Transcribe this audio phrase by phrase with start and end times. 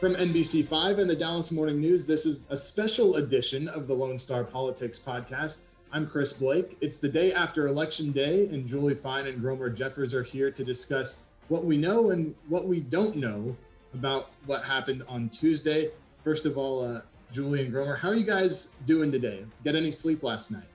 [0.00, 4.16] From NBC5 and the Dallas Morning News, this is a special edition of the Lone
[4.16, 5.62] Star Politics Podcast.
[5.90, 6.78] I'm Chris Blake.
[6.80, 10.62] It's the day after Election Day, and Julie Fine and Gromer Jeffers are here to
[10.62, 13.56] discuss what we know and what we don't know
[13.92, 15.90] about what happened on Tuesday.
[16.22, 17.00] First of all, uh,
[17.32, 19.44] Julie and Gromer, how are you guys doing today?
[19.64, 20.68] Get any sleep last night?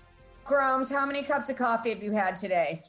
[0.45, 2.83] Groms, how many cups of coffee have you had today?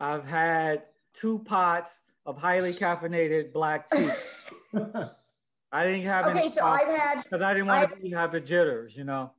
[0.00, 4.08] I've had two pots of highly caffeinated black tea.
[5.72, 6.48] I didn't have okay.
[6.48, 9.32] So I've had because I didn't want to have the jitters, you know.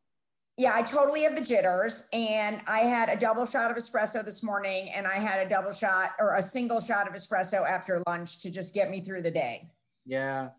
[0.58, 4.44] Yeah, I totally have the jitters, and I had a double shot of espresso this
[4.44, 8.40] morning, and I had a double shot or a single shot of espresso after lunch
[8.42, 9.70] to just get me through the day.
[10.06, 10.50] Yeah,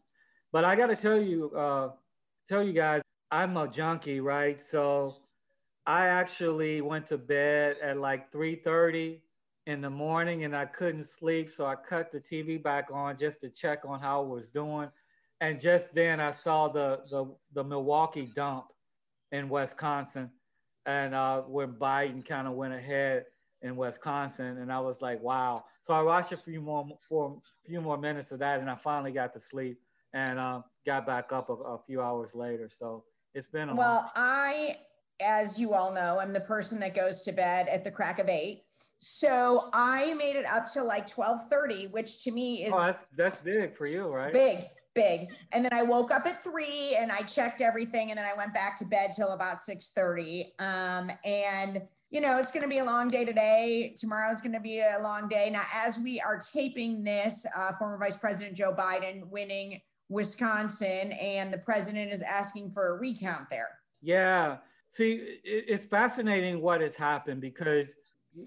[0.52, 1.90] but I got to tell you, uh,
[2.48, 4.60] tell you guys, I'm a junkie, right?
[4.60, 5.12] So
[5.86, 9.20] I actually went to bed at like 3:30
[9.66, 13.40] in the morning, and I couldn't sleep, so I cut the TV back on just
[13.40, 14.88] to check on how I was doing
[15.40, 18.66] and just then I saw the the, the Milwaukee dump
[19.32, 20.30] in Wisconsin,
[20.86, 23.24] and uh, when Biden kind of went ahead
[23.62, 25.64] in Wisconsin, and I was like, wow.
[25.82, 28.74] So I watched a few more for a few more minutes of that, and I
[28.74, 29.78] finally got to sleep
[30.12, 32.68] and uh, got back up a, a, few hours later.
[32.70, 33.04] So
[33.34, 34.10] it's been a well.
[34.14, 34.76] I,
[35.20, 38.28] as you all know, I'm the person that goes to bed at the crack of
[38.28, 38.62] eight.
[38.98, 43.36] So I made it up to like 12:30, which to me is oh, that's, that's
[43.38, 44.32] big for you, right?
[44.32, 45.32] Big big.
[45.52, 48.10] And then I woke up at three and I checked everything.
[48.10, 50.54] And then I went back to bed till about 6 30.
[50.58, 53.94] Um, and, you know, it's going to be a long day today.
[53.96, 55.50] Tomorrow's going to be a long day.
[55.50, 61.52] Now, as we are taping this, uh, former Vice President Joe Biden winning Wisconsin, and
[61.52, 63.70] the president is asking for a recount there.
[64.02, 64.58] Yeah.
[64.90, 67.96] See, it's fascinating what has happened because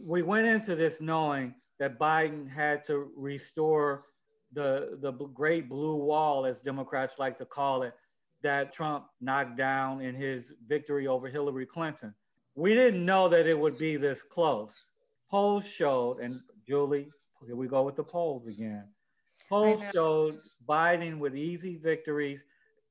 [0.06, 4.06] we went into this knowing that Biden had to restore
[4.54, 7.94] the the great blue wall, as Democrats like to call it,
[8.42, 12.14] that Trump knocked down in his victory over Hillary Clinton.
[12.56, 14.90] We didn't know that it would be this close.
[15.30, 17.10] Polls showed, and Julie,
[17.46, 18.86] here we go with the polls again.
[19.50, 20.36] Polls showed
[20.68, 22.46] Biden with easy victories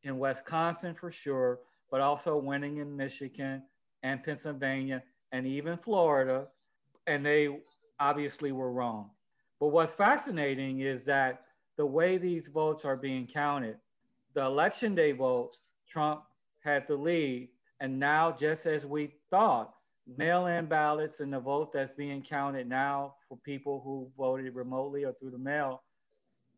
[0.05, 3.63] in Wisconsin for sure, but also winning in Michigan
[4.03, 5.03] and Pennsylvania
[5.33, 6.49] and even Florida.
[7.07, 7.61] And they
[8.01, 9.11] obviously were wrong.
[9.61, 11.45] But what's fascinating is that
[11.77, 13.77] the way these votes are being counted,
[14.35, 15.57] the election day vote,
[15.89, 16.23] Trump
[16.63, 17.49] had the lead.
[17.81, 19.75] And now, just as we thought,
[20.07, 25.05] mail in ballots and the vote that's being counted now for people who voted remotely
[25.05, 25.83] or through the mail,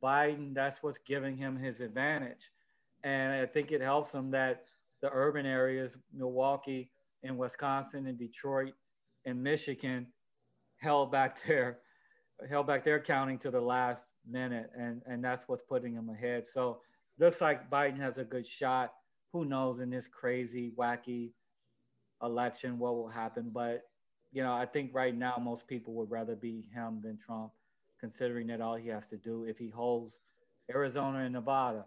[0.02, 2.50] Biden, that's what's giving him his advantage.
[3.04, 4.68] And I think it helps him that
[5.00, 6.90] the urban areas, Milwaukee
[7.22, 8.74] and Wisconsin and Detroit
[9.24, 10.06] and Michigan,
[10.76, 11.78] held back their
[12.48, 16.46] held back their counting to the last minute, and and that's what's putting him ahead.
[16.46, 16.80] So
[17.18, 18.92] looks like Biden has a good shot.
[19.32, 21.32] Who knows in this crazy, wacky
[22.22, 23.50] election what will happen?
[23.52, 23.82] But
[24.32, 27.52] you know, I think right now most people would rather be him than Trump,
[27.98, 30.20] considering that all he has to do if he holds
[30.72, 31.86] Arizona and Nevada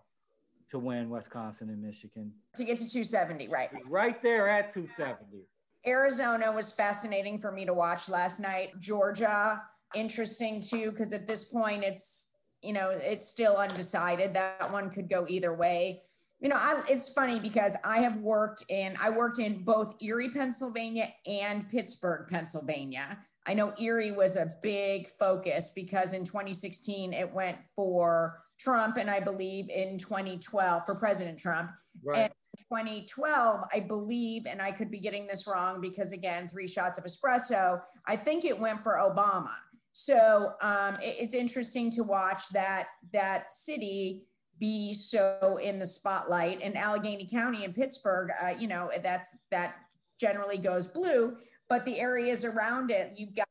[0.69, 3.69] to win Wisconsin and Michigan to get to 270, right?
[3.87, 5.45] Right there at 270.
[5.85, 8.69] Arizona was fascinating for me to watch last night.
[8.79, 9.61] Georgia
[9.95, 12.27] interesting too because at this point it's
[12.61, 16.03] you know it's still undecided that one could go either way.
[16.39, 20.29] You know I, it's funny because i have worked in i worked in both erie
[20.29, 23.19] pennsylvania and pittsburgh pennsylvania.
[23.47, 29.07] I know erie was a big focus because in 2016 it went for trump and
[29.09, 31.71] i believe in 2012 for president trump.
[32.03, 32.21] Right.
[32.21, 36.97] and 2012 i believe and i could be getting this wrong because again three shots
[36.97, 39.53] of espresso i think it went for obama
[39.91, 44.23] so um, it, it's interesting to watch that that city
[44.59, 46.61] be so in the spotlight.
[46.61, 49.75] And Allegheny County in Pittsburgh, uh, you know, that's that
[50.19, 51.35] generally goes blue,
[51.67, 53.47] but the areas around it, you've got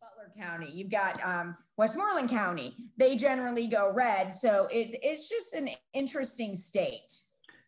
[0.00, 4.34] Butler County, you've got um, Westmoreland County, they generally go red.
[4.34, 7.12] So it, it's just an interesting state.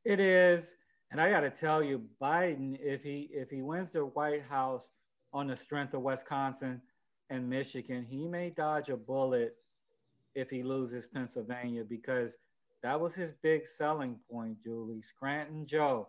[0.04, 0.76] It is.
[1.10, 4.90] And I got to tell you, Biden, if he if he wins the White House
[5.32, 6.80] on the strength of Wisconsin,
[7.30, 9.56] and Michigan, he may dodge a bullet
[10.34, 12.36] if he loses Pennsylvania because
[12.82, 15.02] that was his big selling point, Julie.
[15.02, 16.08] Scranton Joe,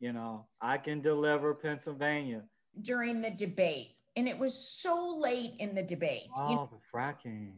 [0.00, 2.42] you know, I can deliver Pennsylvania.
[2.82, 6.28] During the debate, and it was so late in the debate.
[6.36, 7.52] Oh, you know, the fracking.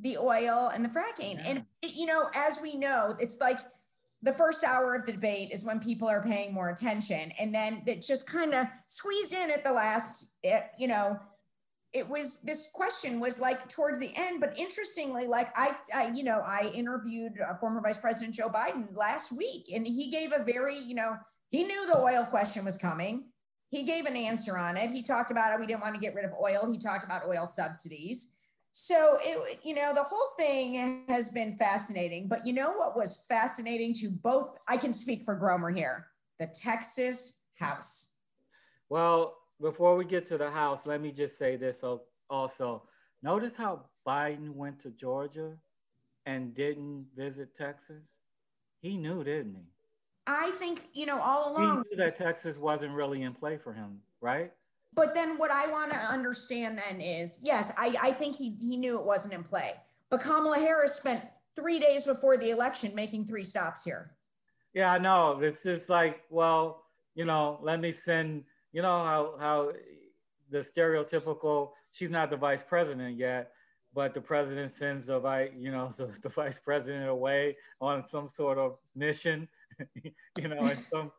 [0.00, 1.34] The oil and the fracking.
[1.34, 1.46] Yeah.
[1.46, 3.58] And, you know, as we know, it's like
[4.22, 7.32] the first hour of the debate is when people are paying more attention.
[7.38, 11.18] And then it just kind of squeezed in at the last, eh, you know,
[11.92, 16.22] it was this question was like towards the end but interestingly like I, I, you
[16.22, 20.44] know i interviewed uh, former vice president joe biden last week and he gave a
[20.44, 21.16] very you know
[21.50, 23.24] he knew the oil question was coming.
[23.70, 24.90] He gave an answer on it.
[24.90, 25.60] He talked about it.
[25.60, 26.70] We didn't want to get rid of oil.
[26.72, 28.36] He talked about oil subsidies.
[28.72, 33.26] So it you know the whole thing has been fascinating but you know what was
[33.28, 36.06] fascinating to both i can speak for gromer here
[36.38, 38.14] the texas house.
[38.88, 41.84] Well before we get to the House, let me just say this
[42.28, 42.82] also.
[43.22, 45.52] Notice how Biden went to Georgia
[46.26, 48.18] and didn't visit Texas?
[48.80, 49.66] He knew, didn't he?
[50.26, 51.84] I think, you know, all along.
[51.90, 54.52] He knew that Texas wasn't really in play for him, right?
[54.94, 58.76] But then what I want to understand then is yes, I, I think he, he
[58.76, 59.72] knew it wasn't in play.
[60.08, 61.22] But Kamala Harris spent
[61.54, 64.12] three days before the election making three stops here.
[64.72, 65.40] Yeah, I know.
[65.40, 66.84] It's just like, well,
[67.14, 69.72] you know, let me send you know how how
[70.50, 73.52] the stereotypical she's not the vice president yet
[73.92, 78.28] but the president sends a vice you know the, the vice president away on some
[78.28, 79.48] sort of mission
[80.38, 81.10] you know in some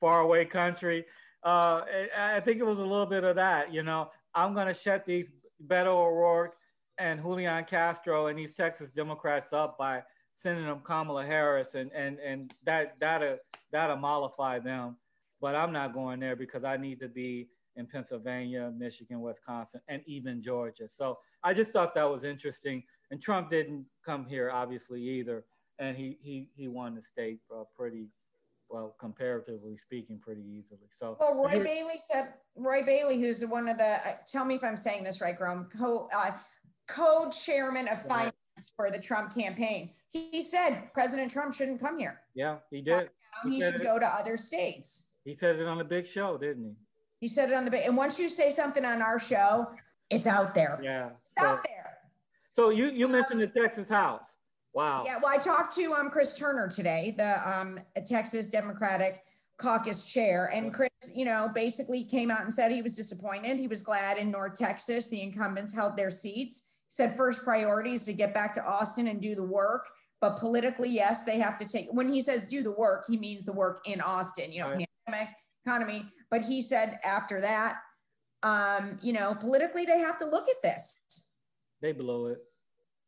[0.00, 1.04] faraway country.
[1.42, 1.82] Uh,
[2.18, 4.10] I think it was a little bit of that you know.
[4.34, 5.30] I'm going to shut these
[5.66, 6.56] beto o'rourke
[6.98, 10.02] and julian castro and these texas democrats up by
[10.34, 13.38] sending them kamala harris and and and that that'll
[13.72, 14.96] that'll mollify them
[15.44, 20.00] but I'm not going there because I need to be in Pennsylvania, Michigan, Wisconsin, and
[20.06, 20.88] even Georgia.
[20.88, 22.82] So I just thought that was interesting.
[23.10, 25.44] And Trump didn't come here, obviously, either.
[25.78, 28.06] And he he he won the state uh, pretty
[28.70, 30.88] well, comparatively speaking, pretty easily.
[30.88, 34.64] So well, Roy Bailey said Roy Bailey, who's one of the uh, tell me if
[34.64, 36.30] I'm saying this right, Grom, co uh,
[36.88, 39.90] co-chairman of finance for the Trump campaign.
[40.08, 42.20] He said President Trump shouldn't come here.
[42.34, 43.10] Yeah, he did.
[43.42, 43.82] He, he should it.
[43.82, 45.08] go to other states.
[45.24, 46.74] He said it on the big show, didn't he?
[47.20, 49.68] He said it on the big, and once you say something on our show,
[50.10, 50.78] it's out there.
[50.82, 51.96] Yeah, it's so, out there.
[52.50, 54.38] So you you um, mentioned the Texas House.
[54.74, 55.04] Wow.
[55.06, 55.18] Yeah.
[55.22, 59.24] Well, I talked to um Chris Turner today, the um Texas Democratic
[59.56, 63.58] Caucus chair, and Chris, you know, basically came out and said he was disappointed.
[63.58, 66.70] He was glad in North Texas the incumbents held their seats.
[66.88, 69.86] Said first priority is to get back to Austin and do the work.
[70.20, 71.88] But politically, yes, they have to take.
[71.90, 74.52] When he says do the work, he means the work in Austin.
[74.52, 75.34] You know, right pandemic
[75.64, 76.04] economy.
[76.30, 77.76] But he said after that,
[78.42, 80.98] um, you know, politically they have to look at this.
[81.80, 82.38] They blow it.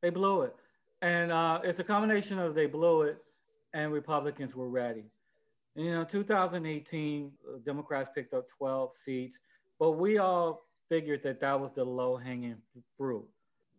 [0.03, 0.55] They blow it.
[1.03, 3.23] And uh, it's a combination of they blow it
[3.75, 5.05] and Republicans were ready.
[5.75, 9.39] You know, 2018, uh, Democrats picked up 12 seats,
[9.79, 12.57] but we all figured that that was the low hanging
[12.97, 13.27] fruit.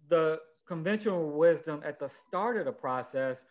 [0.09, 3.45] The conventional wisdom at the start of the process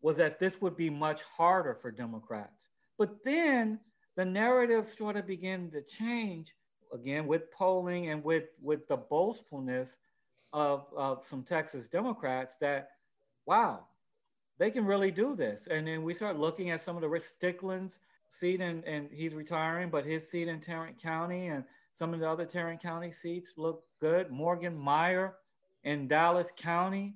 [0.00, 2.68] was that this would be much harder for Democrats.
[2.98, 3.78] But then
[4.16, 6.54] the narrative sort of began to change
[6.92, 9.98] again with polling and with, with the boastfulness
[10.52, 12.90] of, of some Texas Democrats that,
[13.46, 13.86] wow,
[14.58, 15.66] they can really do this.
[15.66, 17.98] And then we start looking at some of the Rick Stickland's
[18.28, 22.28] seat, and, and he's retiring, but his seat in Tarrant County and some of the
[22.28, 24.30] other Tarrant County seats look good.
[24.30, 25.36] Morgan Meyer
[25.84, 27.14] in Dallas County,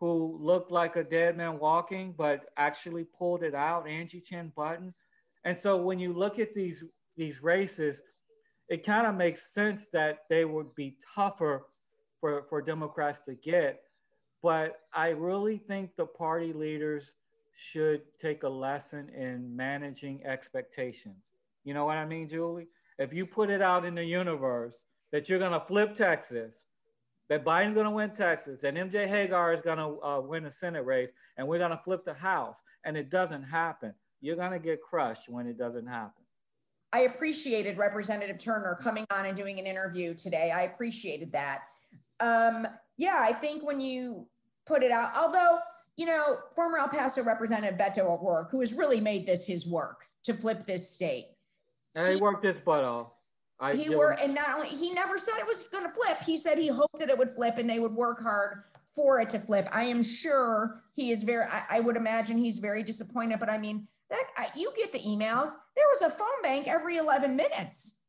[0.00, 3.88] who looked like a dead man walking, but actually pulled it out.
[3.88, 4.94] Angie Chen Button
[5.44, 6.84] and so when you look at these
[7.16, 8.02] these races,
[8.68, 11.66] it kind of makes sense that they would be tougher
[12.20, 13.80] for, for Democrats to get.
[14.42, 17.14] But I really think the party leaders
[17.54, 21.32] should take a lesson in managing expectations.
[21.64, 22.68] You know what I mean, Julie?
[22.98, 26.64] If you put it out in the universe that you're going to flip Texas,
[27.28, 30.50] that Biden's going to win Texas, and MJ Hegar is going to uh, win the
[30.50, 34.52] Senate race, and we're going to flip the House, and it doesn't happen, you're going
[34.52, 36.22] to get crushed when it doesn't happen.
[36.92, 40.50] I appreciated Representative Turner coming on and doing an interview today.
[40.50, 41.60] I appreciated that.
[42.20, 44.26] Um, yeah, I think when you
[44.66, 45.58] put it out, although,
[45.96, 50.06] you know, former El Paso Representative Beto O'Rourke, who has really made this his work
[50.24, 51.26] to flip this state.
[51.94, 53.12] And he, worked his butt off.
[53.60, 56.22] I he worked, and not only he never said it was going to flip.
[56.24, 58.62] He said he hoped that it would flip, and they would work hard
[58.94, 59.68] for it to flip.
[59.72, 61.44] I am sure he is very.
[61.44, 63.40] I, I would imagine he's very disappointed.
[63.40, 65.52] But I mean, that you get the emails.
[65.76, 68.02] There was a phone bank every 11 minutes.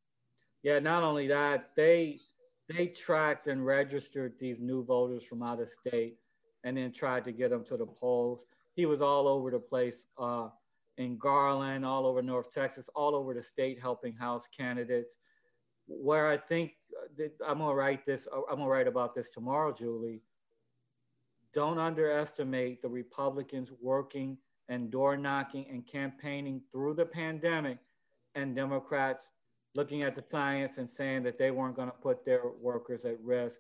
[0.63, 2.20] Yeah, not only that, they
[2.68, 6.18] they tracked and registered these new voters from out of state
[6.63, 8.46] and then tried to get them to the polls.
[8.75, 10.50] He was all over the place uh,
[10.98, 15.18] in Garland, all over North Texas, all over the state helping House candidates.
[15.88, 16.74] Where I think
[17.20, 20.22] uh, I'm gonna write this, I'm gonna write about this tomorrow, Julie.
[21.53, 24.38] Don't underestimate the Republicans working
[24.69, 27.79] and door knocking and campaigning through the pandemic
[28.35, 29.31] and Democrats
[29.75, 33.19] looking at the science and saying that they weren't going to put their workers at
[33.21, 33.59] risk.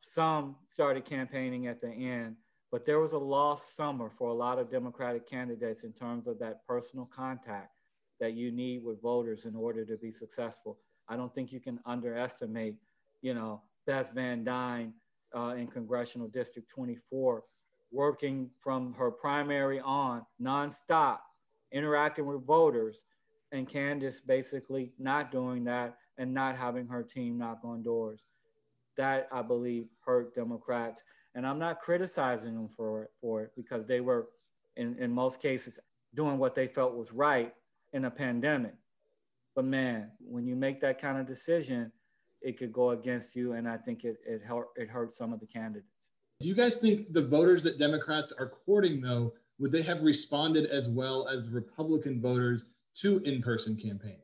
[0.00, 2.36] Some started campaigning at the end,
[2.72, 6.38] but there was a lost summer for a lot of Democratic candidates in terms of
[6.38, 7.70] that personal contact
[8.18, 10.78] that you need with voters in order to be successful.
[11.08, 12.76] I don't think you can underestimate,
[13.22, 14.92] you know, Beth Van Duyne
[15.34, 17.42] uh, in Congressional District 24,
[17.92, 21.18] working from her primary on nonstop,
[21.72, 23.04] interacting with voters,
[23.52, 28.26] and Candace basically not doing that and not having her team knock on doors.
[28.96, 31.02] That I believe hurt Democrats.
[31.34, 34.28] And I'm not criticizing them for it, for it because they were,
[34.76, 35.78] in, in most cases,
[36.14, 37.54] doing what they felt was right
[37.92, 38.74] in a pandemic.
[39.54, 41.92] But man, when you make that kind of decision,
[42.42, 43.52] it could go against you.
[43.52, 46.12] And I think it, it, hurt, it hurt some of the candidates.
[46.40, 50.66] Do you guys think the voters that Democrats are courting, though, would they have responded
[50.66, 52.64] as well as Republican voters
[52.96, 54.22] to in person campaigning?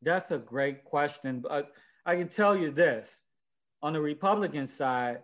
[0.00, 1.40] That's a great question.
[1.40, 1.72] But
[2.06, 3.20] I can tell you this
[3.82, 5.18] on the Republican side,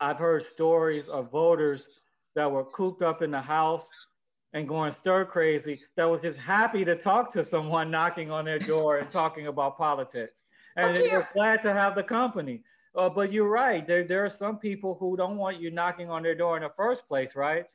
[0.00, 4.06] I've heard stories of voters that were cooped up in the House
[4.54, 8.58] and going stir crazy that was just happy to talk to someone knocking on their
[8.58, 10.44] door and talking about politics.
[10.76, 11.08] And okay.
[11.08, 12.62] they're glad to have the company.
[12.94, 13.86] Uh, but you're right.
[13.86, 16.72] There, there are some people who don't want you knocking on their door in the
[16.76, 17.66] first place, right?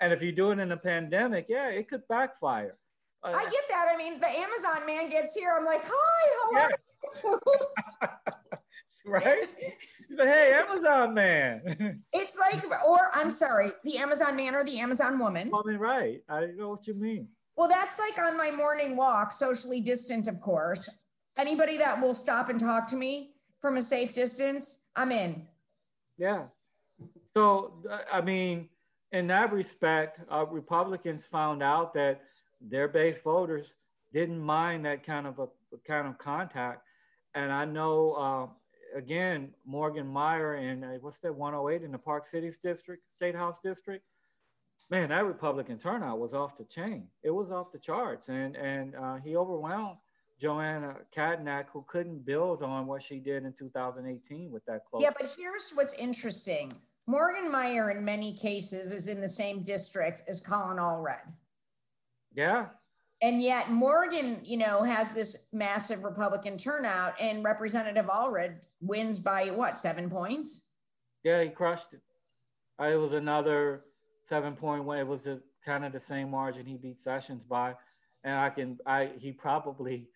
[0.00, 2.76] And if you do it in a pandemic, yeah, it could backfire.
[3.22, 3.86] Uh, I get that.
[3.92, 5.56] I mean, the Amazon man gets here.
[5.56, 6.68] I'm like, hi, how yeah.
[7.24, 7.40] are
[8.02, 8.10] you?
[9.06, 9.44] right?
[10.16, 12.02] Hey, Amazon man.
[12.12, 15.50] it's like, or I'm sorry, the Amazon man or the Amazon woman.
[15.64, 16.20] Mean, right.
[16.28, 17.28] I know what you mean.
[17.56, 20.88] Well, that's like on my morning walk, socially distant, of course.
[21.36, 23.33] Anybody that will stop and talk to me
[23.64, 25.46] from a safe distance, I'm in.
[26.18, 26.42] Yeah.
[27.24, 28.68] So, I mean,
[29.12, 32.20] in that respect, uh, Republicans found out that
[32.60, 33.76] their base voters
[34.12, 35.48] didn't mind that kind of a
[35.86, 36.82] kind of contact.
[37.34, 42.26] And I know uh, again, Morgan Meyer in uh, what's that 108 in the Park
[42.26, 44.04] Cities district, State House district.
[44.90, 47.08] Man, that Republican turnout was off the chain.
[47.22, 49.96] It was off the charts, and and uh, he overwhelmed
[50.40, 55.02] Joanna Cattanach, who couldn't build on what she did in 2018 with that close.
[55.02, 56.72] Yeah, but here's what's interesting:
[57.06, 61.32] Morgan Meyer, in many cases, is in the same district as Colin Allred.
[62.34, 62.66] Yeah,
[63.24, 69.46] and yet Morgan, you know, has this massive Republican turnout, and Representative Allred wins by
[69.46, 70.68] what seven points?
[71.22, 72.02] Yeah, he crushed it.
[72.78, 73.84] Uh, it was another
[74.24, 74.98] seven point win.
[74.98, 77.74] It was the kind of the same margin he beat Sessions by,
[78.24, 80.08] and I can I he probably,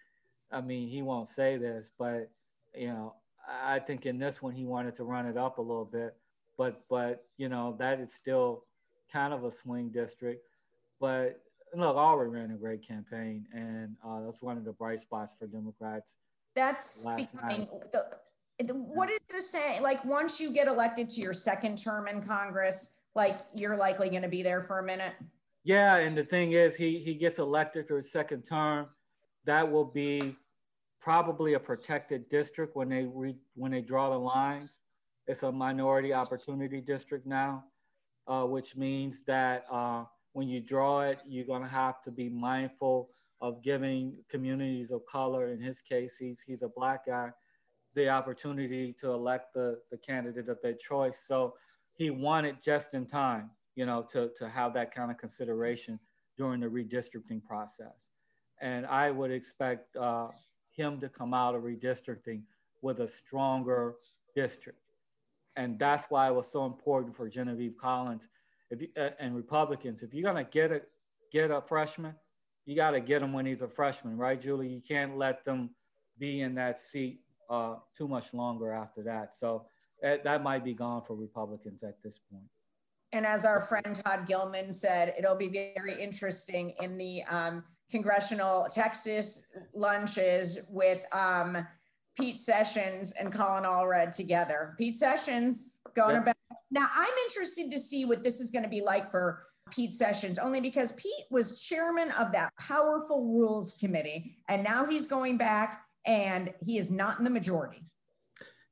[0.51, 2.31] I mean he won't say this, but
[2.75, 3.15] you know
[3.49, 6.17] I think in this one he wanted to run it up a little bit,
[6.57, 8.65] but but you know that is still
[9.13, 10.45] kind of a swing district,
[11.01, 11.41] but
[11.75, 15.47] look, Allred ran a great campaign, and uh, that's one of the bright spots for
[15.47, 16.19] Democrats.
[16.55, 18.05] That's becoming the,
[18.65, 19.83] the, what is the saying?
[19.83, 24.23] Like once you get elected to your second term in Congress, like you're likely going
[24.23, 25.13] to be there for a minute.
[25.65, 28.87] Yeah, and the thing is, he he gets elected to his second term.
[29.49, 30.37] That will be
[31.01, 34.79] probably a protected district when they re, when they draw the lines.
[35.27, 37.65] It's a minority opportunity district now,
[38.29, 39.65] uh, which means that.
[39.71, 40.05] Uh,
[40.39, 45.05] when you draw it, you're going to have to be mindful of giving communities of
[45.07, 47.31] color, in his case, he's, he's a black guy,
[47.95, 51.25] the opportunity to elect the, the candidate of their choice.
[51.27, 51.55] So
[51.95, 55.99] he wanted just in time, you know, to, to have that kind of consideration
[56.37, 58.11] during the redistricting process.
[58.61, 60.29] And I would expect uh,
[60.71, 62.43] him to come out of redistricting
[62.83, 63.97] with a stronger
[64.35, 64.79] district.
[65.57, 68.29] And that's why it was so important for Genevieve Collins
[68.71, 70.83] if you, uh, and Republicans, if you're gonna get a
[71.31, 72.15] get a freshman,
[72.69, 74.69] you got to get him when he's a freshman, right, Julie?
[74.69, 75.71] You can't let them
[76.19, 79.35] be in that seat uh, too much longer after that.
[79.35, 79.65] So
[80.03, 82.45] that, that might be gone for Republicans at this point.
[83.13, 88.67] And as our friend Todd Gillman said, it'll be very interesting in the um, congressional
[88.71, 91.67] Texas lunches with um,
[92.19, 94.75] Pete Sessions and Colin Allred together.
[94.79, 96.23] Pete Sessions going yep.
[96.23, 96.37] about
[96.71, 100.39] now, I'm interested to see what this is going to be like for Pete Sessions,
[100.39, 105.83] only because Pete was chairman of that powerful rules committee, and now he's going back
[106.05, 107.83] and he is not in the majority.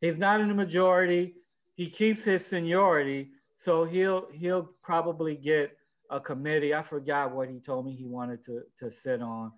[0.01, 1.37] He's not in the majority.
[1.75, 5.77] He keeps his seniority, so he'll he'll probably get
[6.11, 6.75] a committee.
[6.75, 9.53] I forgot what he told me he wanted to to sit on,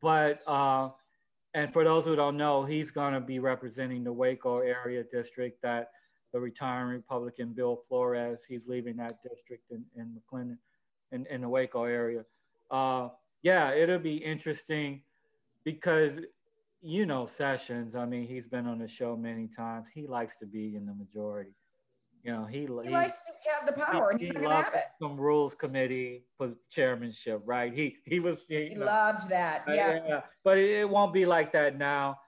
[0.00, 0.90] but uh,
[1.54, 5.62] and for those who don't know, he's going to be representing the Waco area district
[5.62, 5.90] that
[6.32, 8.44] the retiring Republican Bill Flores.
[8.44, 10.58] He's leaving that district in, in McLennan,
[11.12, 12.24] in, in the Waco area.
[12.70, 13.08] Uh,
[13.42, 15.02] yeah, it'll be interesting
[15.64, 16.20] because
[16.82, 17.96] you know Sessions.
[17.96, 19.88] I mean, he's been on the show many times.
[19.88, 21.54] He likes to be in the majority.
[22.24, 24.74] You know, he, he, he likes to have the power, he, and he's not have
[24.74, 24.84] it.
[25.00, 26.24] Some rules committee
[26.70, 27.72] chairmanship, right?
[27.72, 30.00] He he was he, he loved that, yeah.
[30.06, 30.20] yeah.
[30.44, 32.18] But it won't be like that now,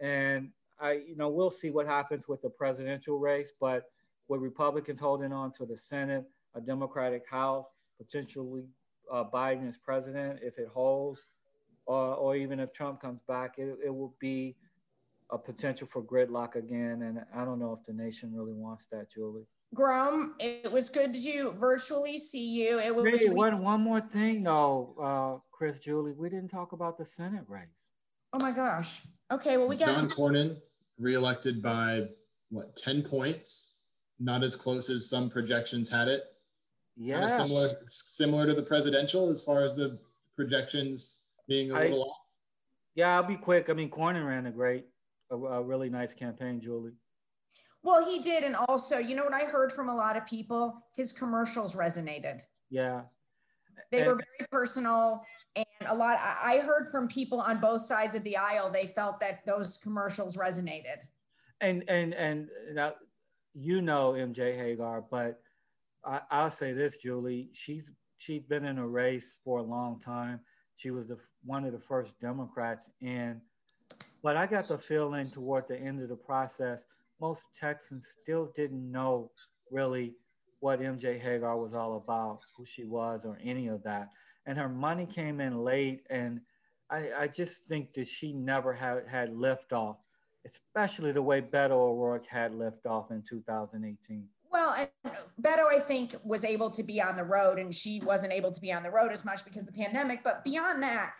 [0.00, 3.52] and I, you know, we'll see what happens with the presidential race.
[3.60, 3.84] But
[4.28, 7.66] with Republicans holding on to the Senate, a Democratic House,
[7.98, 8.64] potentially
[9.10, 11.26] uh, Biden as president, if it holds,
[11.86, 14.56] or, or even if Trump comes back, it, it will be
[15.32, 17.02] a potential for gridlock again.
[17.02, 19.46] And I don't know if the nation really wants that, Julie.
[19.74, 22.80] Grom, it was good to virtually see you.
[22.80, 26.98] It was hey, one, one more thing, though, uh, Chris, Julie, we didn't talk about
[26.98, 27.92] the Senate race.
[28.34, 29.02] Oh my gosh.
[29.30, 30.56] Okay, well, we got John to- Cornyn
[30.98, 32.08] reelected by
[32.50, 33.76] what 10 points,
[34.18, 36.24] not as close as some projections had it.
[36.96, 39.98] Yeah, similar similar to the presidential as far as the
[40.36, 42.16] projections being a I, little off.
[42.94, 43.70] Yeah, I'll be quick.
[43.70, 44.84] I mean, Cornyn ran a great
[45.30, 46.92] a, a really nice campaign, Julie.
[47.82, 48.44] Well, he did.
[48.44, 50.82] And also, you know what I heard from a lot of people?
[50.96, 52.40] His commercials resonated.
[52.68, 53.02] Yeah.
[53.90, 55.24] They and, were very personal.
[55.56, 59.18] And a lot, I heard from people on both sides of the aisle, they felt
[59.20, 60.98] that those commercials resonated.
[61.60, 62.94] And, and, and now,
[63.54, 65.40] you know MJ Hegar, but
[66.04, 70.40] I, I'll say this, Julie, she's, she's been in a race for a long time.
[70.76, 73.40] She was the, one of the first Democrats in
[74.22, 76.84] but I got the feeling toward the end of the process,
[77.20, 79.30] most Texans still didn't know
[79.70, 80.14] really
[80.60, 84.10] what MJ Hegar was all about, who she was, or any of that.
[84.46, 86.40] And her money came in late, and
[86.90, 89.96] I, I just think that she never had had liftoff,
[90.44, 94.24] especially the way Beto O'Rourke had liftoff in 2018.
[94.50, 98.32] Well, and Beto, I think, was able to be on the road, and she wasn't
[98.32, 100.24] able to be on the road as much because of the pandemic.
[100.24, 101.12] But beyond that,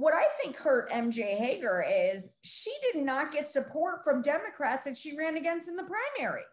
[0.00, 4.96] what I think hurt MJ Hegar is she did not get support from Democrats that
[4.96, 6.44] she ran against in the primary.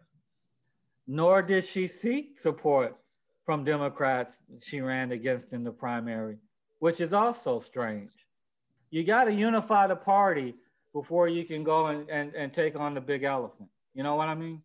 [1.06, 2.98] Nor did she seek support
[3.46, 6.36] from Democrats she ran against in the primary,
[6.80, 8.12] which is also strange.
[8.90, 10.54] You got to unify the party
[10.92, 13.70] before you can go and, and, and take on the big elephant.
[13.94, 14.62] You know what I mean?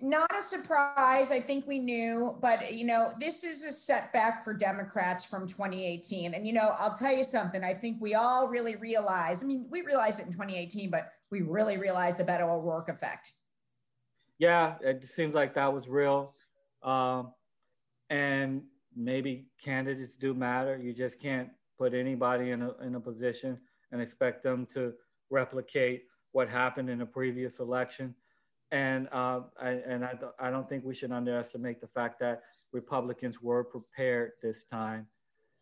[0.00, 1.32] Not a surprise.
[1.32, 6.34] I think we knew, but you know, this is a setback for Democrats from 2018.
[6.34, 7.64] And you know, I'll tell you something.
[7.64, 9.42] I think we all really realize.
[9.42, 13.32] I mean, we realized it in 2018, but we really realized the Beto O'Rourke effect.
[14.38, 16.34] Yeah, it seems like that was real.
[16.82, 17.32] Um,
[18.10, 18.62] and
[18.94, 20.76] maybe candidates do matter.
[20.76, 23.58] You just can't put anybody in a, in a position
[23.92, 24.92] and expect them to
[25.30, 28.14] replicate what happened in a previous election
[28.72, 33.40] and uh, I, and I, I don't think we should underestimate the fact that Republicans
[33.40, 35.06] were prepared this time.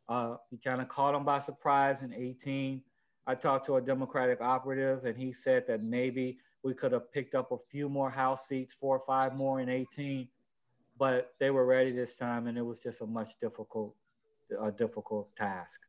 [0.09, 2.83] Uh, he kind of caught them by surprise in 18.
[3.27, 7.35] I talked to a Democratic operative, and he said that maybe we could have picked
[7.35, 10.29] up a few more House seats, four or five more in 18,
[10.99, 13.95] but they were ready this time, and it was just a much difficult,
[14.61, 15.81] a difficult task,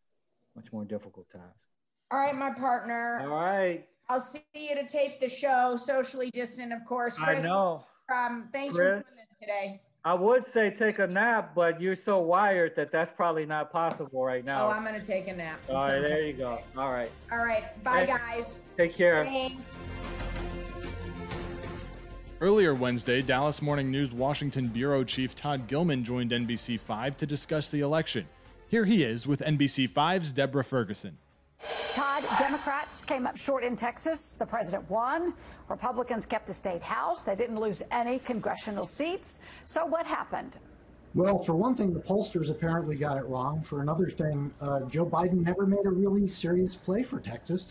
[0.55, 1.67] much more difficult task.
[2.11, 3.21] All right, my partner.
[3.21, 3.87] All right.
[4.09, 7.17] I'll see you to tape the show, socially distant, of course.
[7.17, 7.83] Chris, I know.
[8.13, 9.81] Um, thanks Chris, for doing this today.
[10.03, 14.23] I would say take a nap, but you're so wired that that's probably not possible
[14.23, 14.67] right now.
[14.67, 15.59] Oh, I'm going to take a nap.
[15.67, 16.59] All right, there you go.
[16.77, 17.09] All right.
[17.31, 17.63] All right.
[17.83, 18.69] Bye, guys.
[18.77, 19.23] Take care.
[19.23, 19.87] Thanks.
[22.39, 27.79] Earlier Wednesday, Dallas Morning News Washington Bureau Chief Todd Gillman joined NBC5 to discuss the
[27.79, 28.27] election.
[28.67, 31.17] Here he is with NBC5's Deborah Ferguson.
[31.59, 34.33] Todd, Democrats came up short in Texas.
[34.33, 35.33] The president won.
[35.69, 37.21] Republicans kept the state house.
[37.23, 39.39] They didn't lose any congressional seats.
[39.63, 40.57] So what happened?
[41.13, 43.61] Well, for one thing, the pollsters apparently got it wrong.
[43.61, 47.67] For another thing, uh, Joe Biden never made a really serious play for Texas,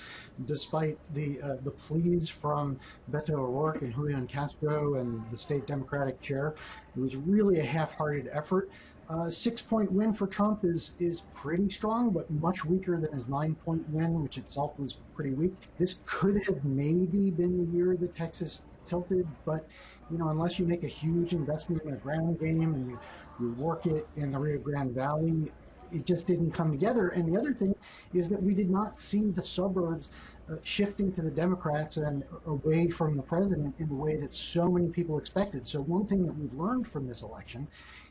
[0.47, 2.79] despite the uh, the pleas from
[3.11, 6.55] Beto O'Rourke and Julian Castro and the state Democratic chair.
[6.97, 8.71] It was really a half-hearted effort.
[9.09, 13.29] Uh, six point win for Trump is is pretty strong, but much weaker than his
[13.29, 15.53] nine point win, which itself was pretty weak.
[15.79, 19.61] This could have maybe been the year that Texas tilted, but
[20.09, 23.01] you know, unless you make a huge investment in a ground game and you,
[23.39, 25.53] you work it in the Rio Grande Valley,
[25.93, 27.09] it just didn't come together.
[27.09, 27.75] And the other thing
[28.13, 30.11] is that we did not see the suburbs
[30.51, 34.69] uh, shifting to the Democrats and away from the president in the way that so
[34.69, 35.67] many people expected.
[35.67, 37.67] So one thing that we've learned from this election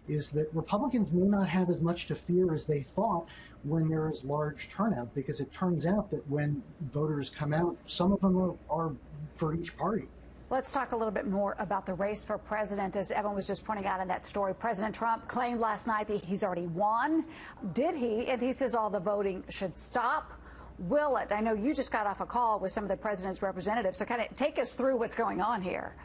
[0.08, 3.28] is that Republicans may not have as much to fear as they thought
[3.64, 8.12] when there is large turnout, because it turns out that when voters come out, some
[8.12, 8.92] of them are, are
[9.36, 10.08] for each party.
[10.54, 12.96] Let's talk a little bit more about the race for president.
[12.96, 16.24] As Evan was just pointing out in that story, President Trump claimed last night that
[16.24, 17.26] he's already won.
[17.74, 18.28] Did he?
[18.28, 20.32] And he says all the voting should stop.
[20.78, 21.32] will it?
[21.32, 24.06] I know you just got off a call with some of the president's representatives, so
[24.06, 25.96] kind of take us through what's going on here.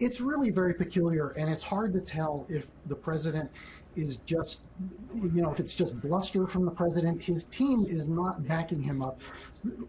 [0.00, 3.48] It's really very peculiar, and it's hard to tell if the president
[3.94, 4.62] is just,
[5.14, 7.22] you know, if it's just bluster from the president.
[7.22, 9.20] His team is not backing him up.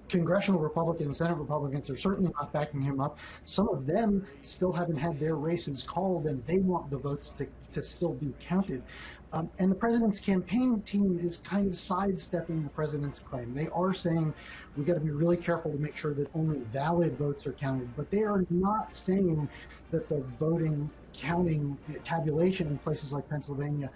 [0.09, 3.17] Congressional Republicans, Senate Republicans are certainly not backing him up.
[3.45, 7.47] Some of them still haven't had their races called, and they want the votes to,
[7.73, 8.83] to still be counted.
[9.31, 13.53] Um, and the president's campaign team is kind of sidestepping the president's claim.
[13.53, 14.33] They are saying
[14.75, 17.95] we got to be really careful to make sure that only valid votes are counted,
[17.95, 19.47] but they are not saying
[19.91, 23.89] that the voting counting tabulation in places like Pennsylvania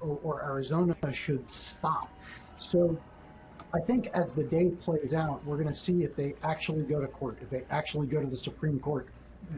[0.00, 2.10] or, or Arizona should stop.
[2.58, 2.98] So
[3.74, 7.00] I think as the day plays out, we're going to see if they actually go
[7.00, 9.08] to court, if they actually go to the Supreme Court.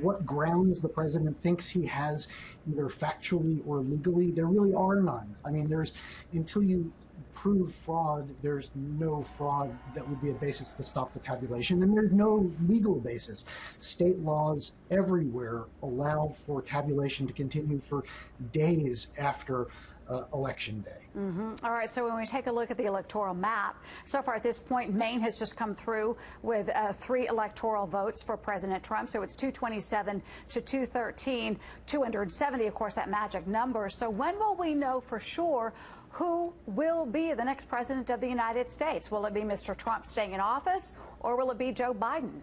[0.00, 2.28] What grounds the president thinks he has,
[2.70, 5.34] either factually or legally, there really are none.
[5.44, 5.92] I mean, there's
[6.32, 6.92] until you
[7.34, 11.96] prove fraud, there's no fraud that would be a basis to stop the tabulation, and
[11.96, 13.44] there's no legal basis.
[13.78, 18.04] State laws everywhere allow for tabulation to continue for
[18.52, 19.68] days after
[20.08, 20.90] uh, election day.
[21.16, 21.64] Mm-hmm.
[21.64, 24.42] All right, so when we take a look at the electoral map, so far at
[24.42, 29.08] this point, Maine has just come through with uh, three electoral votes for President Trump.
[29.08, 33.88] So it's 227 to 213, 270, of course, that magic number.
[33.88, 35.72] So when will we know for sure
[36.12, 39.10] who will be the next president of the United States?
[39.10, 39.76] Will it be Mr.
[39.76, 42.40] Trump staying in office or will it be Joe Biden?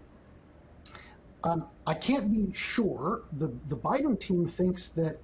[1.43, 3.21] Um, I can't be sure.
[3.38, 5.17] The, the Biden team thinks that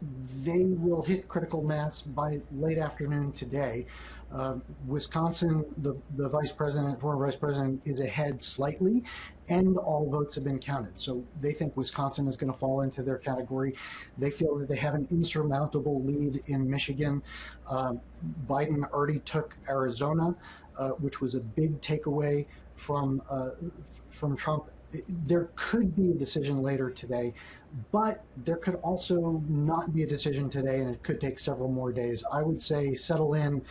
[0.44, 3.86] they will hit critical mass by late afternoon today.
[4.32, 9.04] Um, Wisconsin, the, the vice president, former vice president, is ahead slightly,
[9.50, 10.98] and all votes have been counted.
[10.98, 13.76] So they think Wisconsin is going to fall into their category.
[14.18, 17.22] They feel that they have an insurmountable lead in Michigan.
[17.70, 18.00] Um,
[18.48, 20.34] Biden already took Arizona,
[20.78, 23.52] uh, which was a big takeaway from uh,
[24.10, 24.70] from Trump
[25.08, 27.34] there could be a decision later today,
[27.92, 31.92] but there could also not be a decision today, and it could take several more
[31.92, 32.24] days.
[32.32, 33.62] I would say settle in.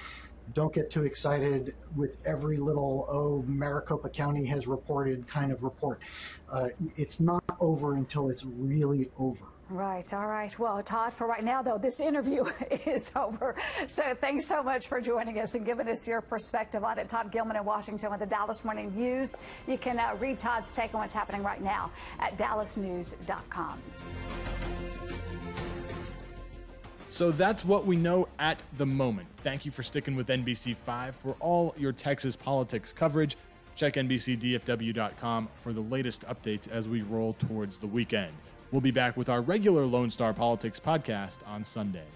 [0.53, 6.01] Don't get too excited with every little, oh, Maricopa County has reported kind of report.
[6.53, 9.47] Uh, it's not over until it's really over.
[9.71, 10.13] Right.
[10.13, 10.57] All right.
[10.59, 12.45] Well, Todd, for right now, though, this interview
[12.87, 13.57] is over.
[13.87, 17.09] So thanks so much for joining us and giving us your perspective on it.
[17.09, 19.37] Todd Gillman in Washington with the Dallas Morning News.
[19.67, 23.81] You can uh, read Todd's take on what's happening right now at dallasnews.com.
[27.09, 29.29] So that's what we know at the moment.
[29.39, 33.37] Thank you for sticking with NBC5 for all your Texas politics coverage.
[33.77, 38.33] Check NBCDFW.com for the latest updates as we roll towards the weekend.
[38.75, 42.09] We'll be back with our regular Lone Star Politics podcast on Sunday.